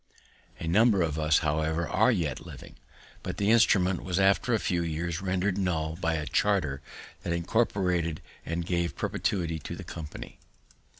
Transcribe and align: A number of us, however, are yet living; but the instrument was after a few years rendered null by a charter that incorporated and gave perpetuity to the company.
A 0.59 0.67
number 0.67 1.03
of 1.03 1.19
us, 1.19 1.37
however, 1.45 1.87
are 1.87 2.11
yet 2.11 2.43
living; 2.43 2.75
but 3.21 3.37
the 3.37 3.51
instrument 3.51 4.03
was 4.03 4.19
after 4.19 4.51
a 4.51 4.59
few 4.59 4.81
years 4.81 5.21
rendered 5.21 5.59
null 5.59 5.95
by 5.95 6.15
a 6.15 6.25
charter 6.25 6.81
that 7.21 7.33
incorporated 7.33 8.19
and 8.43 8.65
gave 8.65 8.95
perpetuity 8.95 9.59
to 9.59 9.75
the 9.75 9.83
company. 9.83 10.39